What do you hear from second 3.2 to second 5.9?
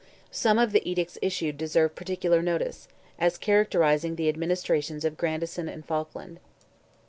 characterizing the administrations of Grandison and